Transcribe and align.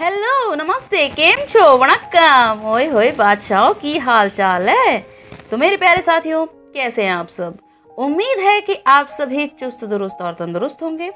Hello 0.00 0.54
नमस्ते, 0.54 1.08
केम 1.08 1.44
छो? 1.46 1.76
वणक्कम। 1.76 2.68
ओए 2.68 2.86
होए 2.86 3.10
बादशाह, 3.12 3.72
की 3.72 3.98
हाल 3.98 4.28
चाल 4.28 4.68
है? 4.68 5.06
तो 5.50 5.56
मेरे 5.56 5.76
प्यारे 5.76 6.02
साथियों, 6.02 6.46
कैसे 6.46 7.02
हैं 7.02 7.10
आप 7.10 7.28
सब? 7.28 7.58
उम्मीद 7.98 8.38
है 8.38 8.60
कि 8.60 8.74
आप 8.86 9.08
सभी 9.08 9.46
चुस्त 9.46 9.84
दुरुस्त 9.84 10.22
और 10.22 10.32
तंदुरुस्त 10.32 10.82
होंगे। 10.82 11.12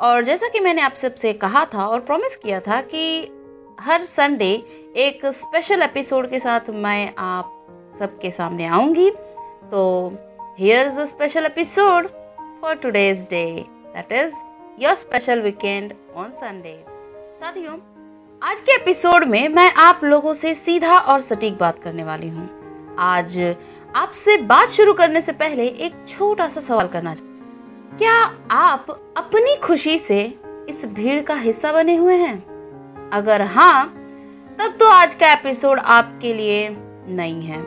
और 0.00 0.24
जैसा 0.24 0.48
कि 0.48 0.60
मैंने 0.60 0.82
आप 0.82 0.94
सबसे 0.94 1.32
कहा 1.32 1.64
था 1.64 1.86
और 1.86 2.00
प्रॉमिस 2.00 2.36
किया 2.36 2.60
था 2.60 2.80
कि 2.80 3.22
हर 3.80 4.04
संडे 4.04 4.52
एक 4.96 5.26
स्पेशल 5.26 5.82
एपिसोड 5.82 6.30
के 6.30 6.40
साथ 6.40 6.60
मैं 6.70 7.14
आप 7.18 7.66
सबके 7.98 8.30
सामने 8.30 8.66
आऊँगी। 8.66 9.10
तो 9.70 10.12
here 10.58 10.86
is 10.86 11.00
a 11.00 11.04
special 11.04 11.46
episode 11.46 12.08
for 12.60 12.74
today's 12.74 13.26
day 13.30 13.64
that 13.96 14.12
is 14.12 14.34
your 14.78 14.94
special 14.94 15.40
weekend 15.40 15.94
on 16.16 16.30
Sunday 16.30 16.82
साथियों 17.40 17.95
आज 18.42 18.60
के 18.60 18.74
एपिसोड 18.74 19.24
में 19.24 19.48
मैं 19.48 19.72
आप 19.74 20.00
लोगों 20.04 20.32
से 20.34 20.54
सीधा 20.54 20.98
और 20.98 21.20
सटीक 21.20 21.58
बात 21.58 21.78
करने 21.78 22.04
वाली 22.04 22.28
हूँ। 22.28 22.96
आज 22.98 23.38
आपसे 23.96 24.36
बात 24.36 24.68
शुरू 24.68 24.92
करने 24.94 25.20
से 25.20 25.32
पहले 25.32 25.66
एक 25.66 25.94
छोटा 26.08 26.48
सा 26.48 26.60
सवाल 26.60 26.88
करना 26.88 27.14
चाहूँ 27.14 27.98
क्या 27.98 28.14
आप 28.50 28.90
अपनी 29.16 29.56
खुशी 29.56 29.98
से 29.98 30.22
इस 30.68 30.84
भीड़ 30.86 31.20
का 31.22 31.34
हिस्सा 31.34 31.72
बने 31.72 31.96
हुए 31.96 32.14
हैं? 32.14 33.10
अगर 33.10 33.42
हाँ 33.42 33.86
तब 34.58 34.76
तो 34.80 34.88
आज 34.88 35.14
का 35.14 35.32
एपिसोड 35.32 35.78
आपके 35.78 36.32
लिए 36.34 36.68
नहीं 37.08 37.42
है। 37.42 37.60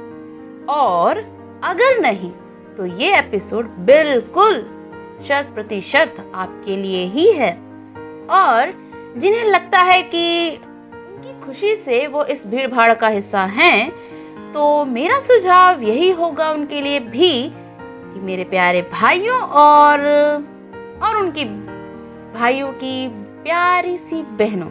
और 0.70 1.18
अगर 1.64 2.00
नहीं 2.00 2.32
तो 2.78 2.86
ये 2.86 3.18
एपिसोड 3.20 3.70
बिल्कुल 3.86 4.62
शत 5.28 5.52
प्रतिशत 5.54 6.32
आपके 6.36 6.78
लिए 6.78 7.06
ही 7.06 7.32
है। 7.32 7.52
और 8.32 8.89
जिन्हें 9.18 9.44
लगता 9.44 9.80
है 9.80 10.02
कि 10.04 10.56
उनकी 10.56 11.40
खुशी 11.46 11.76
से 11.76 12.06
वो 12.08 12.24
इस 12.26 12.46
भीड़ 12.48 12.68
भाड़ 12.68 12.94
का 12.94 13.08
हिस्सा 13.08 13.44
हैं 13.44 13.90
तो 14.54 14.86
मेरा 14.86 15.20
सुझाव 15.20 15.82
यही 15.84 16.10
होगा 16.12 16.50
उनके 16.52 16.82
लिए 16.82 17.00
भी 17.00 17.32
कि 17.54 18.20
मेरे 18.20 18.44
प्यारे 18.44 18.82
भाइयों 18.94 19.40
और 19.40 20.02
और 21.04 21.18
उनकी 21.18 21.46
भाइयों 22.34 22.72
की 22.74 23.08
प्यारी 23.44 23.98
सी 23.98 24.22
बहनों, 24.40 24.70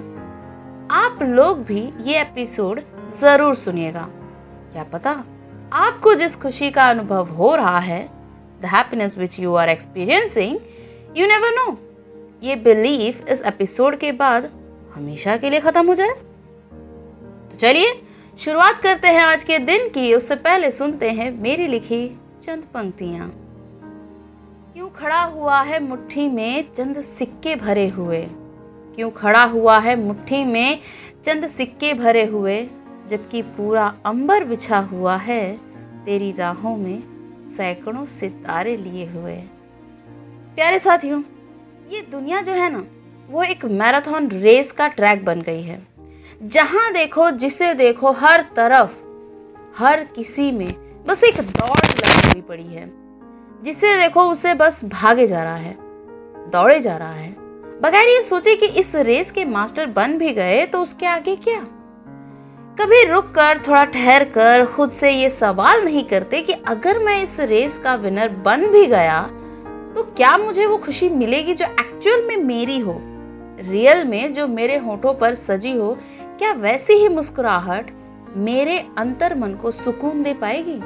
आप 0.91 1.19
लोग 1.23 1.63
भी 1.65 1.81
ये 2.03 2.21
एपिसोड 2.21 2.81
ज़रूर 3.21 3.55
सुनिएगा। 3.55 4.09
क्या 4.73 4.83
पता 4.83 5.11
आपको 5.73 6.15
जिस 6.15 6.37
खुशी 6.37 6.71
का 6.71 6.89
अनुभव 6.91 7.29
हो 7.29 7.55
रहा 7.55 7.79
है 7.79 8.01
the 8.63 8.67
happiness 8.67 9.19
which 9.19 9.39
you 9.41 9.55
are 9.55 9.69
experiencing 9.69 10.59
you 11.17 11.27
never 11.27 11.51
know 11.51 11.79
ये 12.43 12.57
बिलीफ 12.57 13.29
इस 13.29 13.43
एपिसोड 13.43 13.97
के 13.97 14.13
बाद 14.13 14.51
हमेशा 14.95 15.37
के 15.37 15.51
लिए 15.51 15.61
खत्म 15.61 15.87
हो 15.87 15.95
जाए। 15.95 16.11
तो 17.51 17.57
चलिए, 17.59 18.03
शुरुआत 18.39 18.81
करते 18.83 19.09
हैं 19.09 19.21
आज 19.21 19.45
के 19.45 19.59
दिन 19.59 19.89
की। 19.89 20.15
उससे 20.15 20.37
पहले 20.37 20.71
सुनते 20.71 21.11
हैं 21.11 21.31
मेरी 21.31 21.67
लिखी 21.67 22.21
चंद 22.43 22.65
पंक्तियाँ। 22.75 23.33
क्यों 24.73 24.89
खड़ा 24.89 25.23
हुआ 25.23 25.61
है 25.61 25.81
मुट्ठी 25.81 26.29
में 26.29 26.73
चंद 26.73 27.01
सिक्के 27.01 27.57
भरे 27.57 27.89
हुए? 27.89 28.27
क्यों 28.95 29.11
खड़ा 29.11 29.45
हुआ 29.45 29.79
है 29.79 29.97
मुट्ठी 29.97 30.45
में 30.45 30.79
चंद 31.27 31.47
सिक्के 31.47 31.95
भरे 31.95 32.25
हुए? 32.25 32.69
जबकि 33.09 33.43
पूरा 33.43 33.95
अंबर 34.07 34.45
बिछा 34.45 34.79
हुआ 34.79 35.17
है, 35.17 35.61
तेरी 36.05 36.33
राहों 36.33 36.77
में 36.77 37.03
सैकड़ों 37.57 38.07
सितारे 38.07 38.77
लिए 38.77 39.07
हुए। 39.07 39.37
प्यारे 40.55 40.79
साथियों 40.79 41.23
ये 41.91 42.01
दुनिया 42.01 42.41
जो 42.41 42.53
है 42.53 42.73
ना, 42.73 42.85
वो 43.31 43.43
एक 43.43 43.65
मैराथन 43.65 44.29
रेस 44.29 44.73
का 44.73 44.89
ट्रैक 44.89 45.25
बन 45.25 45.41
गई 45.43 45.63
है। 45.63 45.87
जहाँ 46.43 46.93
देखो, 46.93 47.31
जिसे 47.31 47.75
देखो, 47.75 48.13
हर 48.13 48.41
तरफ़, 48.57 48.91
हर 49.79 50.05
किसी 50.05 50.53
में 50.53 50.75
बस 51.07 51.25
एक 51.25 51.35
दौड़ 51.35 51.87
लगी 51.87 52.29
हुई 52.29 52.41
पड़ी 52.41 52.67
है। 52.67 52.91
जिसे 53.63 53.97
देखो, 54.01 54.23
उसे 54.23 54.55
बस 54.55 54.85
भागे 54.85 55.27
जा 55.27 55.43
रहा 55.43 55.57
है, 55.57 55.77
दौड़े 56.51 56.81
जा 56.81 56.97
रहा 56.97 57.13
है। 57.13 57.31
बगैर 57.81 58.09
ये 58.09 58.23
सोचे 58.23 58.57
कि 58.57 58.67
इस 58.67 58.95
रेस 58.95 59.31
के 59.31 59.45
मास्टर 59.45 59.87
बन 59.87 60.19
भी 60.19 60.33
गए 60.33 60.67
तो 60.67 60.83
उसके 60.83 61.07
आगे 61.07 61.37
क्या? 61.37 61.61
कभी 62.81 63.05
रुक 63.05 63.25
कर, 63.25 63.59
थोड़ा 63.69 63.85
ठहर 63.85 64.25
कर, 64.25 64.67
खुद 64.67 64.91
से 64.91 65.11
ये 65.11 65.31
सवाल 65.31 65.85
नहीं 65.85 66.05
करते 66.05 66.43
कि 66.43 66.53
अगर 66.53 66.99
मैं 66.99 67.23
इस 67.23 67.41
रेस 67.41 67.79
का 67.79 67.95
विनर 67.95 68.29
बन 68.29 68.67
भी 68.67 68.87
गया 68.87 69.31
तो 69.99 70.03
क्या 70.03 70.37
मुझे 70.39 70.67
वो 70.67 70.77
खुशी 70.77 71.09
मिलेगी 71.09 71.55
जो 71.55 71.65
एक्चुअल 71.65 72.23
में 72.27 72.37
मेरी 72.37 72.79
हो? 72.79 73.01
रियल 73.61 74.05
में 74.05 74.33
जो 74.33 74.47
मेरे 74.47 74.77
होठों 74.77 75.15
पर 75.15 75.35
सजी 75.35 75.73
हो, 75.73 75.99
क्या 76.39 76.53
वैसी 76.53 76.93
ही 76.93 77.09
मुस्कुराहट 77.09 77.91
मेरे 78.37 78.79
अंतर 78.99 79.35
मन 79.35 79.55
को 79.55 79.71
सुकून 79.71 80.23
दे 80.23 80.35
पाएगी? 80.35 80.79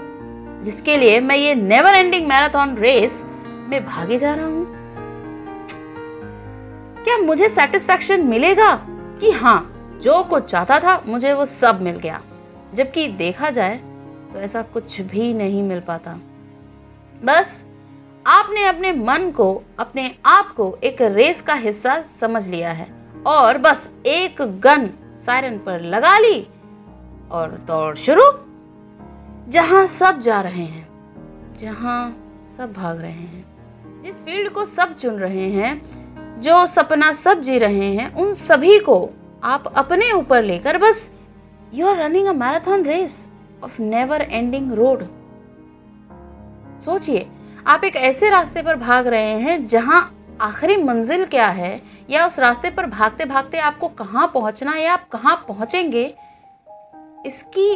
जिसके 0.64 0.96
लिए 0.96 1.20
मैं 1.20 1.36
ये 1.36 1.54
नेवर 1.54 1.94
एंडिंग 1.94 2.26
मैराथन 2.28 2.76
रेस 2.78 3.24
में 3.68 3.84
भागे 3.86 4.18
जा 4.18 4.34
रहा 4.34 4.46
हूँ। 4.46 4.64
क्या 7.04 7.18
मुझे 7.18 7.48
सेटिस्फेक्शन 7.48 8.20
मिलेगा 8.20 8.74
कि 9.20 9.30
हाँ 9.30 9.60
जो 10.02 10.22
कुछ 10.22 10.44
चाहता 10.44 10.78
था 10.80 11.02
मुझे 11.06 11.32
वो 11.32 11.46
सब 11.46 11.82
मिल 11.82 11.96
गया। 11.96 12.22
जबकि 12.74 13.08
देखा 13.08 13.50
जाए 13.50 13.76
तो 14.32 14.40
ऐसा 14.40 14.62
कुछ 14.62 15.00
भी 15.00 15.34
नहीं 15.34 15.62
मिल 15.62 15.80
पाता। 15.80 16.18
बस 17.24 17.64
आपने 18.26 18.64
अपने 18.64 18.92
मन 18.92 19.30
को, 19.30 19.62
अपने 19.78 20.14
आप 20.26 20.52
को 20.54 20.78
एक 20.84 21.02
रेस 21.02 21.40
का 21.40 21.54
हिस्सा 21.54 22.00
समझ 22.02 22.46
लिया 22.48 22.72
है। 22.72 22.86
और 23.26 23.58
बस 23.58 23.88
एक 24.06 24.42
गन 24.60 24.88
सायरन 25.26 25.58
पर 25.58 25.80
लगा 25.80 26.18
ली 26.18 26.46
और 27.30 27.50
दौड़ 27.66 27.96
शुरू। 27.96 28.22
जहाँ 29.48 29.86
सब 29.86 30.20
जा 30.20 30.40
रहे 30.40 30.64
हैं, 30.64 30.86
जहाँ 31.56 32.16
सब 32.56 32.72
भाग 32.72 33.00
रहे 33.00 33.10
हैं, 33.10 33.44
जिस 34.02 34.22
फ़ील्ड 34.24 34.50
को 34.50 34.64
सब 34.64 34.96
चुन 34.96 35.14
रहे 35.14 35.50
हैं, 35.50 36.40
जो 36.40 36.66
सपना 36.66 37.12
सब 37.12 37.40
जी 37.40 37.58
रहे 37.58 37.94
हैं, 37.94 38.14
उन 38.14 38.32
सभी 38.34 38.78
को 38.78 39.10
आप 39.44 39.72
अपने 39.76 40.12
ऊपर 40.12 40.42
लेकर 40.42 40.78
बस 40.78 41.10
you 41.74 41.86
are 41.86 41.96
running 41.96 42.26
a 42.26 42.32
marathon 42.32 42.84
race 42.84 43.28
of 43.64 43.82
never 43.82 44.22
ending 44.22 44.72
road 44.72 45.04
सोचिए 46.80 47.28
आप 47.66 47.84
एक 47.84 47.96
ऐसे 47.96 48.28
रास्ते 48.30 48.62
पर 48.62 48.76
भाग 48.76 49.06
रहे 49.06 49.34
हैं 49.40 49.66
जहाँ 49.66 50.00
आखिरी 50.40 50.76
मंजिल 50.76 51.24
क्या 51.24 51.46
है, 51.48 51.80
या 52.10 52.26
उस 52.26 52.38
रास्ते 52.38 52.70
पर 52.70 52.86
भागते 52.86 53.24
भागते 53.24 53.58
आपको 53.58 53.88
कहाँ 53.88 54.26
पहुँचना 54.34 54.72
है, 54.72 54.82
या 54.82 54.92
आप 54.92 55.08
कहाँ 55.08 55.34
पहुँचेंगे, 55.48 56.04
इसकी 57.26 57.74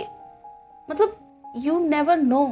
मतलब 0.88 1.16
यू 1.56 1.78
नेवर 1.78 2.16
नो 2.16 2.47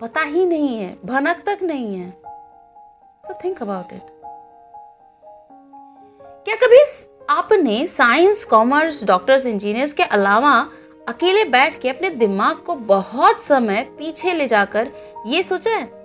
पता 0.00 0.22
ही 0.22 0.44
नहीं 0.46 0.78
है, 0.78 0.96
भनक 1.04 1.42
तक 1.46 1.62
नहीं 1.62 1.94
है। 1.94 2.10
सो 3.24 3.38
थिंक 3.44 3.62
अबाउट 3.62 3.92
इट 3.92 4.02
क्या 6.44 6.56
कभी 6.56 6.82
आपने 7.30 7.86
साइंस 7.86 8.44
कॉमर्स 8.44 9.04
डॉक्टर्स 9.04 9.46
इंजीनियर्स 9.46 9.92
के 9.92 10.02
अलावा 10.02 10.58
अकेले 11.08 11.44
बैठ 11.44 11.80
के 11.80 11.88
अपने 11.88 12.10
दिमाग 12.10 12.56
को 12.56 12.74
बहुत 12.74 13.40
समय 13.40 13.82
पीछे 13.98 14.32
ले 14.32 14.46
जाकर 14.48 14.92
ये 15.26 15.42
सोचा 15.42 15.70
है? 15.70 15.99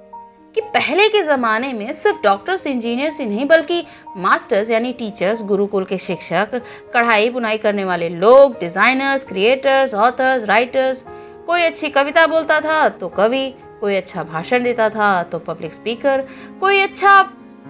कि 0.55 0.61
पहले 0.73 1.07
के 1.09 1.21
ज़माने 1.23 1.71
में 1.73 1.93
सिर्फ़ 1.93 2.21
डॉक्टर्स 2.23 2.65
इंजीनियर्स 2.67 3.19
ही 3.19 3.25
नहीं, 3.25 3.45
बल्कि 3.45 3.83
मास्टर्स 4.17 4.69
यानी 4.69 4.91
टीचर्स 4.93 5.41
गुरुकुल 5.43 5.85
के 5.85 5.97
शिक्षक, 5.97 6.61
कढ़ाई 6.93 7.29
बुनाई 7.29 7.57
करने 7.57 7.85
वाले 7.85 8.09
लोग 8.09 8.59
डिज़ाइनर्स 8.59 9.23
क्रिएटर्स 9.23 9.93
ऑथर्स 9.95 10.43
राइटर्स 10.43 11.05
कोई 11.47 11.61
अच्छी 11.61 11.89
कविता 11.89 12.25
बोलता 12.27 12.59
था 12.61 12.87
तो 12.91 13.07
कवि, 13.09 13.49
कोई 13.81 13.95
अच्छा 13.95 14.23
भाषण 14.23 14.63
देता 14.63 14.89
था 14.89 15.23
तो 15.23 15.39
पब्लिक 15.41 15.73
स्पीकर 15.73 16.25
कोई 16.59 16.79
अच्छा 16.81 17.21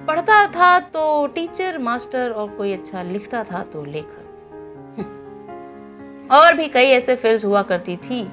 पढ़ता 0.07 0.46
था 0.47 0.79
तो 0.94 1.25
टीचर 1.35 1.78
मास्टर 1.78 2.31
और 2.31 2.50
कोई 2.50 2.73
अच्छा 2.73 3.02
लिखता 3.03 3.44
था 3.44 3.63
तो 3.63 3.84
लेखक 3.85 4.97
हम्म। 4.97 6.35
और 6.35 6.53
भी 6.53 6.67
कई 6.67 6.90
ऐसे 6.91 7.16
फील्ड्स 7.16 7.46
हुआ 7.46 7.61
करती 7.64 7.97
थी, 7.97 8.23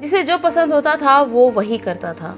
जिसे 0.00 0.22
जो 0.22 0.38
पसंद 0.38 0.72
होता 0.72 0.96
था 0.96 1.20
वो 1.22 1.50
वही 1.50 1.78
करता 1.78 2.12
था 2.14 2.36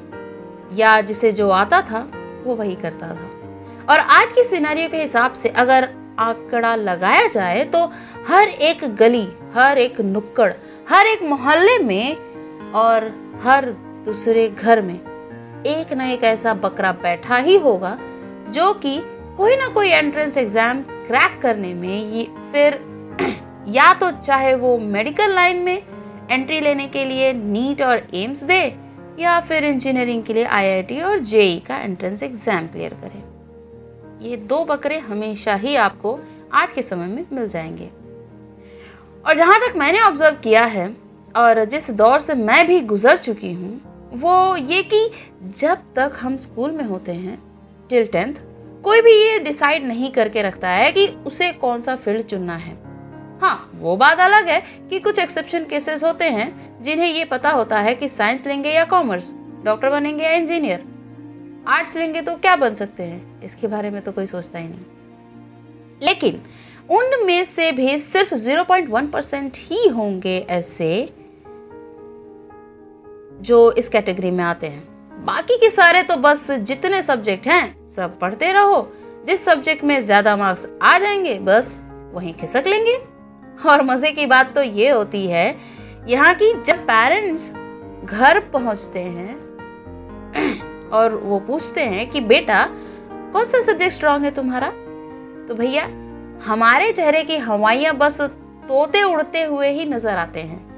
या 0.73 1.01
जिसे 1.01 1.33
जो 1.33 1.49
आता 1.51 1.81
था, 1.83 2.01
वो 2.45 2.55
वही 2.55 2.75
करता 2.75 3.09
था। 3.09 3.31
और 3.89 3.99
आज 3.99 4.33
की 4.33 4.43
सिनेरियो 4.45 4.89
के 4.89 5.03
हिसाब 5.03 5.33
से 5.33 5.49
अगर 5.49 5.89
आंकड़ा 6.19 6.75
लगाया 6.77 7.27
जाए 7.29 7.65
तो 7.65 7.85
हर 8.29 8.49
एक 8.49 8.85
गली, 8.97 9.27
हर 9.55 9.79
एक 9.79 10.01
नुक्कड़, 10.01 10.53
हर 10.89 11.07
एक 11.07 11.23
मोहल्ले 11.23 11.79
में 11.79 12.73
और 12.75 13.07
हर 13.43 13.67
दूसरे 14.05 14.49
घर 14.51 14.81
में 14.83 14.95
एक 15.67 15.93
ना 15.93 16.07
एक 16.07 16.25
ऐसा 16.25 16.55
बकरा 16.55 16.93
बैठा 17.03 17.37
ही 17.37 17.57
होगा, 17.57 17.97
जो 18.51 18.73
कि 18.75 18.99
कोई 19.37 19.57
ना 19.57 19.69
कोई 19.69 19.89
एंट्रेंस 19.89 20.37
एग्ज़ाम 20.37 20.83
क्रैक 20.83 21.41
करने 21.43 21.73
में 21.75 22.13
ये 22.13 22.25
फिर 22.53 22.81
या 23.69 23.93
तो 23.95 24.11
चाहे 24.27 24.55
वो 24.55 24.77
मेडिकल 24.79 25.35
लाइन 25.35 25.63
में 25.63 25.83
एंट्री 26.31 26.61
लेने 26.61 26.87
के 26.87 27.05
लिए 27.05 27.33
नीट 27.33 27.83
और 27.83 28.07
एम्स 28.15 28.43
दे 28.45 28.61
या 29.19 29.41
फिर 29.41 29.65
इंजीनियरिंग 29.65 30.23
के 30.23 30.35
लिए 30.35 30.45
आईआईटी 30.45 31.01
और 31.01 31.19
जेई 31.19 31.59
का 31.59 31.77
एंट्रेंस 31.77 32.23
एग्ज़ाम 32.23 32.67
क्लियर 32.67 32.95
करें। 32.95 33.23
ये 34.23 34.37
दो 34.37 34.65
बकरे 34.65 34.99
हमेशा 34.99 35.55
ही 35.55 35.77
आपको 35.77 36.19
आज 36.53 36.73
के 36.73 36.83
समय 36.83 37.07
में 37.07 37.25
मिल 37.33 37.49
जाएँगे। 37.49 37.91
और 39.27 39.37
जहाँ 39.37 39.59
तक 39.61 39.77
मैंने 39.77 40.01
ऑब्ज़र्व 40.01 40.37
किया 40.37 40.65
है, 40.65 40.97
और 41.37 41.65
जिस 41.65 41.91
दौर 41.91 42.21
से 42.21 42.35
मैं 42.35 42.67
भी 42.67 42.81
गुजर 42.81 43.17
चुकी 43.17 43.53
हूँ, 43.53 43.81
वो 44.15 44.57
ये 44.57 44.83
कि 44.83 45.11
जब 45.59 45.79
तक 45.97 46.13
हम 46.21 46.37
स्कूल 46.37 46.71
में 46.71 46.85
होते 46.85 47.13
हैं 47.13 47.39
टिल 47.91 48.07
टेंथ 48.07 48.35
कोई 48.85 49.01
भी 49.01 49.13
ये 49.13 49.39
डिसाइड 49.39 49.85
नहीं 49.85 50.11
करके 50.11 50.43
रखता 50.43 50.71
है 50.71 50.93
कि 50.93 51.07
उसे 51.27 51.53
कौन 51.53 51.81
सा 51.81 51.97
फ़ील्ड 51.97 52.23
चुनना 52.23 52.57
है। 52.57 52.88
हाँ 53.41 53.71
वो 53.75 53.97
बात 53.97 54.21
अलग 54.21 54.49
है 54.49 54.61
कि 54.91 55.01
कुछ 55.01 55.19
एक्सेप्शन 55.19 55.65
केसेस 55.65 56.05
होते 56.05 56.25
हैं 56.25 56.83
जिन्हें 56.83 57.07
ये 57.07 57.25
पता 57.25 57.51
होता 57.51 57.81
है 57.81 57.95
कि 57.95 58.09
साइंस 58.09 58.47
लेंगे 58.47 58.71
या 58.71 58.85
कॉमर्स 58.85 59.33
डॉक्टर 59.65 59.91
बनेंगे 59.91 60.25
या 60.25 60.33
इंजीनियर 60.33 60.85
आर्ट्स 61.69 61.97
लेंगे 61.97 62.23
तो 62.23 62.35
क्या 62.35 62.57
बन 62.57 62.75
सकते 62.75 63.03
हैं? 63.03 63.43
इसके 63.43 63.67
बारे 63.67 63.91
में 63.91 64.01
तो 64.03 64.13
कोई 64.13 64.27
सोचता 64.27 64.59
ही 64.59 64.69
नहीं। 64.69 64.81
लेकिन 66.03 66.41
उनमें 66.91 67.45
से 67.45 67.73
भी 67.73 67.99
सिर्फ़ 67.99 68.35
0.1 68.35 69.11
परसेंट 69.11 69.57
ही 69.57 69.89
होंगे 69.89 70.39
ऐसे 70.51 70.89
जो 73.41 73.73
इस 73.73 73.89
कैटेगरी 73.89 74.31
में 74.31 74.45
आते 74.45 74.67
हैं। 74.67 75.25
बाकी 75.25 75.57
के 75.57 75.71
सारे 75.71 76.03
तो 76.03 76.17
बस 76.17 76.51
जितने 76.51 77.03
सब्जेक्ट 77.03 77.47
हैं, 77.47 77.87
सब 77.89 78.19
पढ़ते 78.19 78.53
रहो। 78.53 78.81
जिस 79.27 79.45
सब्जेक्ट 79.45 79.85
में 79.85 80.01
ज़्यादा 80.01 80.37
मार्क्स 80.37 80.67
आ 80.83 80.99
जाएँगे, 80.99 81.39
बस 81.39 81.87
वहीं 82.13 82.35
खिसक 82.35 82.65
लेंगे। 82.67 83.18
और 83.67 83.83
मज़े 83.83 84.11
की 84.11 84.27
बात 84.27 84.55
तो 84.55 84.63
ये 84.63 84.91
होती 84.91 85.27
है, 85.27 85.57
यहाँ 86.07 86.35
की 86.35 86.63
जब 86.63 86.77
पेरेंट्स 86.77 87.51
घर 88.05 88.41
पहुँचते 88.41 89.01
हैं, 89.01 89.49
और 90.93 91.15
वो 91.15 91.39
पूछते 91.39 91.81
हैं 91.81 92.11
कि, 92.11 92.21
बेटा, 92.21 92.69
कौन 93.11 93.45
सा 93.45 93.61
सब्जेक्ट 93.61 93.95
स्ट्रांग 93.95 94.25
है 94.25 94.31
तुम्हारा? 94.31 94.69
तो 95.49 95.55
भैया, 95.55 95.85
हमारे 96.47 96.93
चेहरे 96.93 97.25
की 97.25 97.37
हवाइयाँ 97.37 97.95
बस 97.95 98.21
तोते 98.21 99.03
उड़ते 99.03 99.43
हुए 99.43 99.69
ही 99.69 99.85
नज़र 99.85 100.17
आते 100.17 100.41
हैं। 100.41 100.69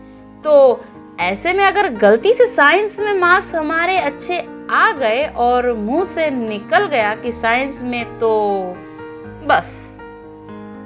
तो 0.42 0.84
ऐसे 1.20 1.52
में 1.52 1.64
अगर 1.64 1.94
गलती 1.94 2.34
से 2.34 2.46
साइंस 2.46 3.00
में 3.00 3.20
मार्क्स 3.20 3.54
हमारे 3.54 3.98
अच्छे 3.98 4.48
आ 4.70 4.92
गए 4.92 5.26
और 5.26 5.72
मुँह 5.72 6.04
से 6.04 6.30
निकल 6.30 6.86
गया 6.86 7.14
कि 7.14 7.32
साइंस 7.32 7.82
में 7.82 8.04
तो 8.04 8.62
बस। 9.46 9.89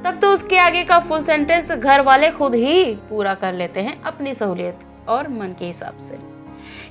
तब 0.05 0.19
तो 0.21 0.33
उसके 0.33 0.59
आगे 0.59 0.85
का 0.85 0.99
फुल 0.99 1.23
सेंटेंस 1.23 1.73
घर 1.73 2.01
वाले 2.01 2.31
खुद 2.31 2.55
ही 2.55 2.95
पूरा 2.95 3.35
कर 3.35 3.53
लेते 3.53 3.81
हैं 3.81 4.03
अपनी 4.03 4.35
सहूलियत 4.35 4.79
और 5.09 5.29
मन 5.29 5.55
के 5.59 5.65
हिसाब 5.65 5.99
से। 5.99 6.19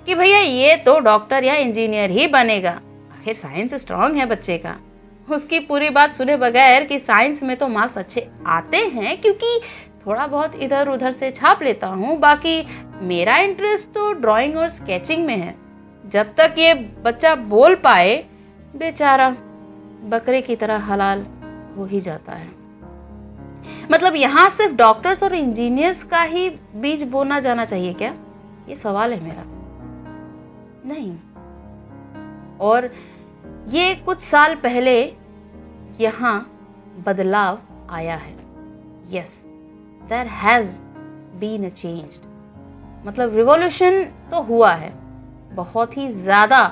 कि 0.06 0.16
भैया, 0.16 0.40
ये 0.40 0.76
तो 0.76 1.00
डॉक्टर 1.00 1.44
या 1.44 1.56
इंजीनियर 1.56 2.10
ही 2.10 2.28
बनेगा। 2.28 2.72
आखिर 3.12 3.36
साइंस 3.36 3.74
स्ट्रांग 3.74 4.16
है 4.16 4.26
बच्चे 4.26 4.58
का। 4.58 4.76
उसकी 5.32 5.60
पूरी 5.60 5.90
बात 5.90 6.16
सुने 6.16 6.38
बगैर 6.38 6.84
कि 6.84 7.00
साइंस 7.00 7.44
में 7.44 7.58
तो 7.58 7.68
मार्क्स 7.68 7.98
अच्छे 7.98 8.28
आते 8.48 8.78
हैं, 8.78 9.22
क्योंकि 9.22 9.60
थोड़ा 10.08 10.28
बहुत 10.28 10.56
इधर 10.56 10.88
उधर 10.88 11.12
से 11.12 11.32
छाप 11.32 11.64
लेता 11.64 11.88
हूँ। 11.88 12.18
बाकी 12.20 12.68
मेरा 13.02 13.38
इंटरेस्ट 13.38 13.90
तो 13.90 14.12
ड्राइंग 14.14 14.58
और 14.58 14.70
स्केचिंग 14.70 15.26
में 15.26 15.38
है। 15.38 15.56
जब 16.06 16.36
तक 16.36 16.56
ये 16.58 16.74
बच्चा 16.74 17.36
बोल 17.36 17.76
पाए, 17.76 18.26
बेचारा 18.76 19.30
बकरे 20.04 20.42
की 20.42 20.56
तरह 20.56 20.78
हलाल 20.78 21.26
हो 21.78 21.86
ही 21.86 22.02
जाता 22.02 22.32
है। 22.32 22.63
मतलब 23.92 24.16
यहाँ 24.16 24.50
सिर्फ़ 24.50 24.74
डॉक्टर्स 24.76 25.24
और 25.24 25.34
इंजीनियर्स 25.36 26.04
का 26.04 26.22
ही 26.22 26.50
बीज 26.76 27.04
बोना 27.04 27.40
जाना 27.40 27.66
चाहिए 27.66 27.94
क्या? 27.94 28.14
ये 28.70 28.76
सवाल 28.76 29.14
है 29.14 29.24
मेरा। 29.24 29.44
नहीं। 30.86 31.16
और 32.62 32.90
ये 33.70 33.94
कुछ 33.96 34.20
साल 34.20 34.56
पहले 34.56 34.96
यहाँ 36.00 36.40
बदलाव 37.06 37.60
आया 37.90 38.16
है। 38.16 38.36
Yes 39.12 39.42
there 40.04 40.28
has 40.28 40.78
been 41.40 41.70
changed 41.70 42.26
मतलब 43.08 43.36
रिवॉल्यूशन 43.36 44.04
तो 44.32 44.42
हुआ 44.42 44.72
है। 44.74 44.92
बहुत 45.56 45.98
ही 45.98 46.12
ज़्यादा 46.12 46.66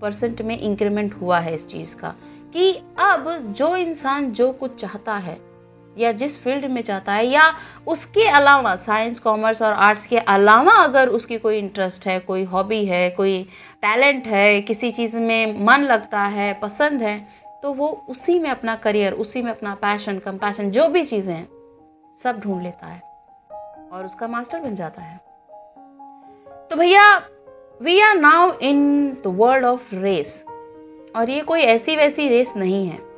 परसेंट 0.00 0.42
में 0.42 0.58
इंक्रीमेंट 0.58 1.14
हुआ 1.14 1.38
है 1.38 1.54
इस 1.54 1.66
चीज़ 1.68 1.94
का। 1.96 2.14
कि 2.54 2.72
अब 2.98 3.28
जो 3.56 3.74
इंसान 3.76 4.30
जो 4.32 4.50
कुछ 4.52 4.80
चाहता 4.80 5.16
है 5.16 5.38
या 5.96 6.12
जिस 6.12 6.38
फ़ील्ड 6.42 6.64
में 6.64 6.80
चाहता 6.82 7.12
है, 7.12 7.26
या 7.26 7.42
उसके 7.86 8.26
अलावा 8.28 8.74
साइंस, 8.76 9.18
कॉमर्स 9.18 9.62
और 9.62 9.72
आर्ट्स 9.72 10.06
के 10.06 10.18
अलावा 10.18 10.72
अगर 10.74 11.08
उसकी 11.10 11.38
कोई 11.38 11.58
इंटरेस्ट 11.58 12.06
है, 12.06 12.18
कोई 12.20 12.44
हॉबी 12.44 12.84
है, 12.86 13.08
कोई 13.10 13.42
टैलेंट 13.82 14.26
है, 14.26 14.60
किसी 14.62 14.90
चीज़ 14.92 15.18
में 15.18 15.64
मन 15.66 15.84
लगता 15.84 16.20
है, 16.20 16.52
पसंद 16.62 17.02
है 17.02 17.18
तो 17.62 17.72
वो 17.72 17.88
उसी 18.08 18.38
में 18.38 18.48
अपना 18.50 18.74
करियर, 18.76 19.12
उसी 19.14 19.42
में 19.42 19.50
अपना 19.50 19.74
पैशन 19.74 20.18
कंपैशन 20.18 20.70
जो 20.70 20.88
भी 20.88 21.04
चीज़ें 21.04 21.34
हैं, 21.34 21.48
सब 22.18 22.40
ढूंढ 22.40 22.62
लेता 22.62 22.86
है 22.86 23.02
और 23.92 24.04
उसका 24.04 24.28
मास्टर 24.28 24.60
बन 24.60 24.74
जाता 24.74 25.02
है। 25.02 25.20
तो 26.70 26.76
भैया 26.76 27.04
we 27.80 28.00
are 28.00 28.14
now 28.16 28.52
in 28.62 29.10
the 29.24 29.34
world 29.36 29.64
of 29.64 29.94
race 29.94 30.42
और 31.16 31.30
ये 31.30 31.40
कोई 31.42 31.60
ऐसी 31.60 31.96
वैसी 31.96 32.28
रेस 32.28 32.52
नहीं 32.56 32.86
है। 32.88 33.09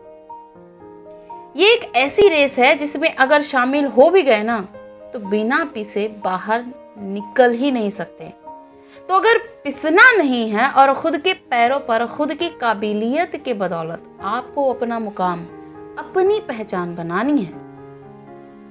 ये 1.57 1.73
एक 1.75 1.81
ऐसी 1.97 2.29
रेस 2.29 2.59
है 2.59 2.75
जिसमें 2.77 3.15
अगर 3.15 3.43
शामिल 3.43 3.87
हो 3.87 4.09
भी 4.11 4.23
गए 4.23 4.43
ना 4.43 4.61
तो 5.13 5.19
बिना 5.19 5.65
पिसे 5.65 6.07
बाहर 6.25 6.65
निकल 6.99 7.53
ही 7.53 7.71
नहीं 7.71 7.91
सकते। 7.91 8.29
तो 9.09 9.15
अगर 9.15 9.39
पिसना 9.65 10.11
नहीं 10.13 10.49
है 10.51 10.69
और 10.71 10.93
खुद 10.95 11.17
के 11.17 11.33
पैरों 11.51 11.79
पर 11.79 12.07
खुद 12.07 12.33
की 12.35 12.49
काबिलियत 12.61 13.37
के 13.45 13.55
बदौलत 13.55 14.03
आपको 14.23 14.73
अपना 14.73 14.99
मुकाम, 14.99 15.41
अपनी 15.99 16.39
पहचान 16.41 16.95
बनानी 16.95 17.39
है 17.39 17.61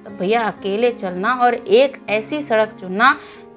तो 0.04 0.10
भैया 0.10 0.40
अकेले 0.42 0.90
चलना 0.92 1.34
और 1.34 1.54
एक 1.54 2.00
ऐसी 2.10 2.40
सड़क 2.42 2.76
चुनना 2.80 3.14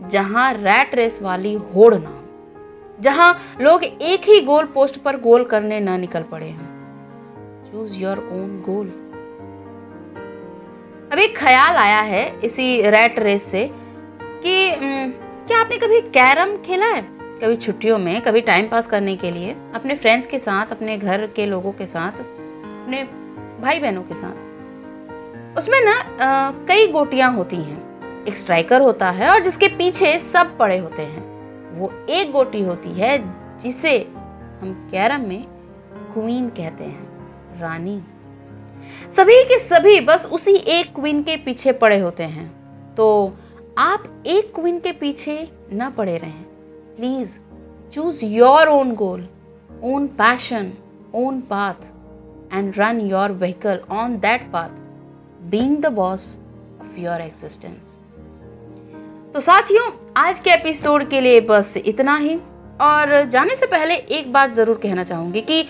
जहाँ 0.08 0.52
रैट 0.54 0.96
रेस 0.96 1.20
वाली 1.22 1.54
होड़ 1.76 1.94
ना 1.96 2.22
जहाँ 3.00 3.38
लोग 3.62 3.84
एक 3.84 4.30
ही 4.30 4.40
गोल 4.42 4.66
पोस्ट 4.66 4.98
पर 4.98 5.20
गोल 5.22 5.44
करने 5.44 5.80
ना 5.80 5.98
निकल 5.98 6.24
पड़े 6.24 6.48
हैं। 6.48 6.74
चूज़ 7.72 7.98
योर 7.98 8.18
ओन 8.34 8.62
गोल 8.66 8.88
अभी 11.12 11.28
ख्याल 11.28 11.76
आया 11.76 12.00
है 12.02 12.24
इसी 12.42 12.82
रैट 12.82 13.20
रेस 13.20 13.44
से 13.44 13.68
कि 14.44 14.72
क्या 14.72 15.60
आपने 15.60 15.78
कभी 15.78 16.00
कैरम 16.10 16.56
खेला 16.58 16.86
है? 16.86 17.02
कभी 17.42 17.56
छुट्टियों 17.58 17.98
में, 17.98 18.22
कभी 18.22 18.42
टाइम 18.42 18.68
पास 18.70 18.88
करने 18.88 19.16
के 19.16 19.32
लिए, 19.32 19.56
अपने 19.76 19.96
फ्रेंड्स 19.96 20.28
के 20.28 20.40
साथ, 20.40 20.72
अपने 20.72 20.98
घर 20.98 21.26
के 21.28 21.46
लोगों 21.46 21.72
के 21.72 21.86
साथ, 21.86 22.20
अपने 22.20 23.04
भाई 23.62 23.80
बहनों 23.80 24.04
के 24.04 24.16
साथ? 24.16 25.58
उसमें 25.58 25.80
ना 25.82 25.96
कई 26.68 26.88
गोटियाँ 26.88 27.32
होती 27.34 27.56
हैं। 27.56 28.24
एक 28.28 28.38
स्ट्राइकर 28.38 28.82
होता 28.82 29.10
है 29.12 29.30
और 29.30 29.44
जिसके 29.44 29.68
पीछे 29.68 30.18
सब 30.20 30.58
पड़े 30.58 30.78
होते 30.78 31.02
हैं। 31.02 31.24
वो 31.80 31.92
एक 32.10 32.32
गोटी 32.32 32.62
होती 32.64 32.92
है 32.92 33.18
जिसे 33.60 33.98
हम 34.62 34.74
कैरम 34.92 35.22
में 35.22 35.44
क्वीन 36.14 36.50
कहते 36.50 36.84
हैं, 36.84 37.60
रानी। 37.62 38.02
सभी 39.16 39.44
के 39.44 39.60
सभी 39.60 40.00
बस 40.02 40.26
उसी 40.26 40.54
एक 40.54 40.94
क्वीन 40.96 41.22
के 41.24 41.36
पीछे 41.38 41.72
पड़े 41.74 41.98
होते 42.00 42.24
हैं। 42.26 42.48
तो 42.96 43.08
आप 43.78 44.24
एक 44.28 44.54
क्वीन 44.56 44.80
के 44.80 44.92
पीछे 44.92 45.38
न 45.74 45.90
पड़े 45.90 46.18
रहें। 46.18 46.44
Please 46.98 47.38
choose 47.94 48.24
your 48.26 48.68
own 48.68 48.94
goal 48.96 49.28
own 49.84 50.08
passion 50.18 50.72
own 51.16 51.40
path 51.42 51.86
and 52.54 52.74
run 52.78 53.00
your 53.02 53.32
vehicle 53.34 53.80
on 53.92 54.18
that 54.20 54.50
path 54.52 54.70
being 55.50 55.78
the 55.78 55.92
boss 55.94 56.36
of 56.82 57.00
your 57.00 57.22
existence 57.22 57.96
तो 59.34 59.42
साथियों, 59.42 59.90
आज 60.18 60.40
के 60.40 60.50
एपिसोड 60.50 61.04
के 61.10 61.22
लिए 61.22 61.40
बस 61.42 61.74
इतना 61.78 62.18
ही। 62.18 62.36
और 62.82 63.24
जाने 63.24 63.56
से 63.56 63.66
पहले 63.66 63.96
एक 63.96 64.32
बात 64.34 64.52
ज़रूर 64.54 64.78
कहना 64.78 65.04
चाहूँगी 65.04 65.42
कि 65.42 65.66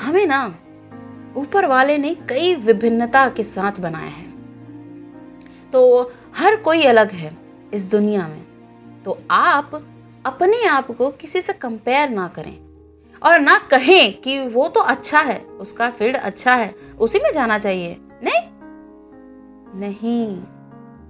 हमें 0.00 0.26
ना 0.26 0.42
ऊपर 1.36 1.66
वाले 1.66 1.98
ने 1.98 2.14
कई 2.14 2.54
विभिन्नता 2.54 3.28
के 3.28 3.44
साथ 3.44 3.72
बनाया 3.72 4.10
है। 4.10 4.32
तो 5.72 6.12
हर 6.36 6.56
कोई 6.56 6.82
अलग 6.82 7.10
है 7.10 7.36
इस 7.74 7.84
दुनिया 7.84 8.28
में। 8.28 8.44
तो 9.04 9.18
आप 9.30 9.84
अपने 10.26 10.66
आप 10.66 10.90
को 10.90 11.10
किसी 11.10 11.40
से 11.40 11.52
कंपेयर 11.52 12.08
ना 12.08 12.28
करें 12.28 12.58
और 13.22 13.40
ना 13.40 13.58
कहें 13.58 14.20
कि 14.20 14.48
वो 14.48 14.68
तो 14.68 14.80
अच्छा 14.80 15.20
है, 15.20 15.38
उसका 15.38 15.90
फ़ील्ड 15.90 16.16
अच्छा 16.16 16.54
है, 16.54 16.74
उसी 17.00 17.18
में 17.18 17.32
जाना 17.32 17.58
चाहिए, 17.58 17.96
नहीं? 18.22 18.48
नहीं। 19.80 20.42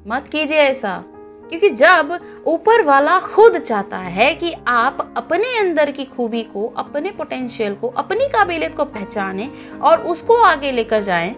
मत 0.07 0.29
कीजिए 0.29 0.59
ऐसा। 0.59 1.05
क्योंकि 1.53 1.69
जब 1.71 2.19
ऊपर 2.47 2.83
वाला 2.83 3.19
खुद 3.21 3.59
चाहता 3.59 3.97
है 3.97 4.35
कि 4.35 4.55
आप 4.69 5.15
अपने 5.17 5.59
अंदर 5.59 5.91
की 5.91 6.05
खूबी 6.05 6.43
को, 6.43 6.67
अपने 6.77 7.11
पोटेंशियल 7.11 7.75
को, 7.75 7.89
अपनी 7.89 8.29
काबिलियत 8.29 8.75
को 8.75 8.85
पहचाने 8.85 9.51
और 9.83 10.07
उसको 10.07 10.37
आगे 10.37 10.73
लेकर 10.73 11.03
जाएँ 11.03 11.35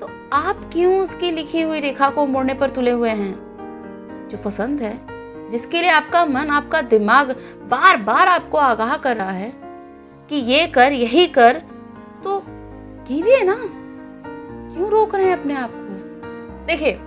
तो 0.00 0.08
आप 0.32 0.70
क्यों 0.72 1.00
उसकी 1.00 1.30
लिखी 1.30 1.62
हुई 1.62 1.80
रेखा 1.80 2.10
को 2.10 2.26
मोड़ने 2.26 2.54
पर 2.54 2.70
तुले 2.70 2.90
हुए 2.90 3.10
हैं? 3.10 4.28
जो 4.30 4.38
पसंद 4.38 4.80
है, 4.80 4.98
जिसके 5.50 5.80
लिए 5.80 5.90
आपका 5.90 6.24
मन, 6.24 6.50
आपका 6.50 6.80
दिमाग 6.80 7.36
बार 7.70 7.96
बार 7.96 8.28
आपको 8.28 8.58
आगाह 8.58 8.96
कर 8.96 9.16
रहा 9.16 9.30
है 9.30 9.52
कि 10.30 10.36
ये 10.36 10.66
कर, 10.66 10.92
यही 10.92 11.26
कर 11.26 11.62
तो 12.24 12.42
कीजिए 13.08 13.42
ना। 13.42 13.60
क्यों 14.74 14.90
रोक 14.90 15.14
रहे 15.14 15.26
हैं 15.26 15.40
अपने 15.40 15.54
आप 15.54 15.70
को? 15.74 16.66
देखिए, 16.66 17.00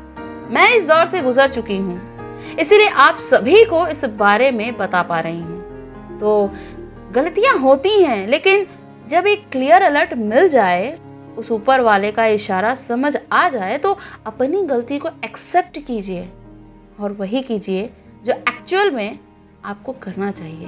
मैं 0.50 0.76
इस 0.76 0.86
दौर 0.86 1.06
से 1.06 1.22
गुजर 1.22 1.50
चुकी 1.50 1.78
हूँ। 1.78 2.13
इसीलिए 2.60 2.88
आप 2.88 3.18
सभी 3.22 3.64
को 3.66 3.86
इस 3.88 4.04
बारे 4.18 4.52
में 4.52 4.78
बता 4.78 5.02
पा 5.04 5.20
रही 5.20 5.42
हूँ। 5.42 6.20
तो 6.20 6.52
गलतियाँ 7.12 7.58
होती 7.58 8.02
हैं, 8.02 8.28
लेकिन 8.28 8.66
जब 9.10 9.28
एक 9.28 9.50
क्लियर 9.52 9.82
अलर्ट 9.82 10.14
मिल 10.14 10.48
जाए, 10.50 10.98
उस 11.38 11.52
ऊपर 11.52 11.82
वाले 11.82 12.12
का 12.12 12.26
इशारा 12.28 12.74
समझ 12.76 13.16
आ 13.32 13.48
जाए 13.50 13.78
तो 13.78 13.98
अपनी 14.26 14.62
गलती 14.64 14.98
को 15.00 15.10
एक्सेप्ट 15.26 15.80
कीजिए 15.80 16.30
और 17.00 17.12
वही 17.12 17.42
कीजिए 17.42 17.90
जो 18.26 18.34
एक्चुअल 18.34 18.92
में 18.92 19.20
आपको 19.66 19.92
करना 19.94 20.32
चाहिए, 20.32 20.68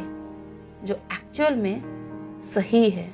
जो 0.84 0.96
एक्चुअल 1.14 1.56
में 1.56 2.40
सही 2.46 2.90
है 2.90 3.10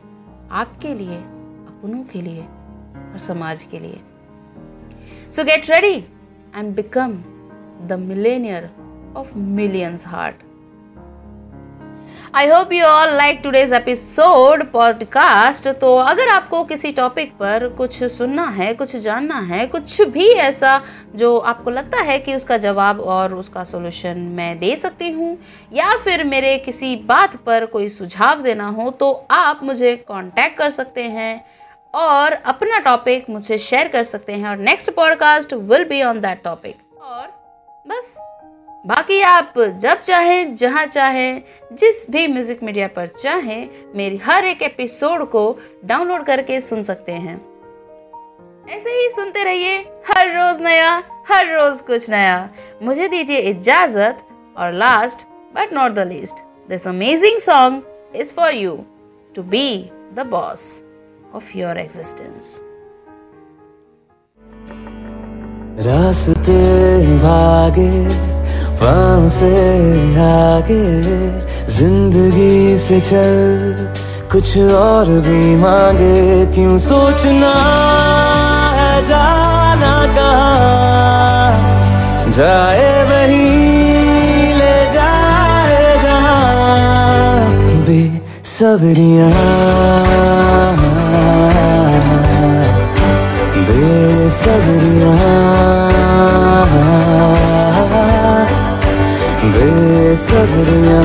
आपके 0.51 0.93
लिए, 0.93 1.17
अपनों 1.17 2.03
के 2.03 2.21
लिए 2.21 2.41
और 2.41 3.19
समाज 3.19 3.63
के 3.63 3.79
लिए। 3.79 3.99
So 5.31 5.43
get 5.43 5.69
ready 5.69 5.95
and 6.55 6.73
become 6.75 7.11
the 7.87 7.93
millionaire 7.93 8.69
of 9.17 9.37
millions 9.37 10.03
heart 10.07 10.35
I 12.35 12.47
hope 12.47 12.73
you 12.73 12.85
all 12.85 13.13
like 13.13 13.41
today's 13.43 13.73
episode 13.73 14.71
podcast 14.71 15.67
तो 15.67 15.97
अगर 15.97 16.29
आपको 16.29 16.63
किसी 16.63 16.91
टॉपिक 16.91 17.31
पर 17.31 17.69
कुछ 17.69 18.03
सुनना 18.03 18.45
है, 18.45 18.73
कुछ 18.73 18.95
जानना 18.95 19.35
है, 19.35 19.67
कुछ 19.67 20.01
भी 20.01 20.27
ऐसा 20.27 20.81
जो 21.15 21.37
आपको 21.37 21.71
लगता 21.71 21.97
है 21.97 22.19
कि 22.19 22.35
उसका 22.35 22.57
जवाब 22.57 22.99
और 22.99 23.33
उसका 23.33 23.63
सोल्यूशन 23.63 24.17
मैं 24.17 24.59
दे 24.59 24.75
सकती 24.75 25.09
हूँ, 25.09 25.37
या 25.73 25.97
फिर 25.97 26.23
मेरे 26.23 26.57
किसी 26.57 26.95
बात 26.95 27.35
पर 27.35 27.65
कोई 27.65 27.89
सुझाव 27.89 28.41
देना 28.41 28.67
हो 28.67 28.89
तो 28.89 29.27
आप 29.31 29.59
मुझे 29.63 29.95
कांटेक्ट 29.95 30.57
कर 30.57 30.69
सकते 30.69 31.03
हैं 31.03 31.45
और 31.93 32.31
अपना 32.31 32.79
टॉपिक 32.79 33.29
मुझे 33.29 33.57
शेयर 33.57 33.87
कर 33.87 34.03
सकते 34.03 34.33
हैं 34.33 34.49
और 34.49 34.57
next 34.57 34.89
podcast 34.89 35.53
will 35.53 35.85
be 35.85 36.03
on 36.03 36.21
that 36.21 36.43
topic 36.43 36.75
और 37.03 37.40
बस। 37.87 38.17
बाकी 38.87 39.21
आप 39.21 39.53
जब 39.59 40.01
चाहें, 40.01 40.55
जहाँ 40.55 40.85
चाहें, 40.85 41.41
जिस 41.73 42.09
भी 42.11 42.27
म्यूज़िक 42.27 42.63
मीडिया 42.63 42.87
पर 42.87 43.07
चाहें, 43.07 43.69
मेरी 43.95 44.17
हर 44.17 44.45
एक 44.45 44.61
एपिसोड 44.61 45.23
को 45.29 45.59
डाउनलोड 45.85 46.25
करके 46.25 46.61
सुन 46.61 46.83
सकते 46.83 47.11
हैं। 47.11 47.35
ऐसे 48.69 48.89
ही 48.89 49.09
सुनते 49.09 49.43
रहिए, 49.43 49.77
हर 49.79 50.27
रोज 50.27 50.61
नया, 50.61 51.03
हर 51.27 51.55
रोज 51.55 51.79
कुछ 51.79 52.09
नया। 52.09 52.49
मुझे 52.81 53.07
दीजिए 53.07 53.37
इजाज़त, 53.37 54.23
और 54.57 54.71
last 54.71 55.27
but 55.55 55.73
not 55.73 55.91
the 55.91 55.99
least 55.99 56.43
this 56.69 56.87
amazing 56.87 57.39
song 57.39 57.83
is 58.15 58.33
for 58.33 58.53
you 58.53 58.79
to 59.35 59.43
be 59.43 59.91
the 60.13 60.27
boss 60.27 60.81
of 61.33 61.57
your 61.57 61.77
existence 61.77 62.59
रास्ते 65.85 66.57
भागे 67.17 67.91
पाँव 68.81 69.29
से 69.29 69.49
आगे, 70.21 70.83
ज़िंदगी 71.71 72.77
से 72.77 72.99
चल, 72.99 73.89
कुछ 74.31 74.57
और 74.57 75.05
भी 75.05 75.55
मांगे, 75.55 76.45
क्यों 76.45 76.77
सोचना 76.77 77.53
है, 78.77 79.05
जाना 79.05 79.95
कहा? 80.15 81.49
जाए 82.29 82.91
वही, 83.03 84.53
ले 84.53 84.93
जाए 84.93 86.03
जहाँ। 86.03 87.49
बेसबरिया। 87.85 89.29
बेसबरिया 94.31 95.11
बेसगरिया 99.53 101.01